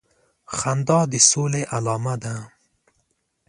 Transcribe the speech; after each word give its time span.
خندا 0.57 0.99
د 1.11 1.13
سولي 1.29 1.63
علامه 1.75 2.15
ده 2.23 2.35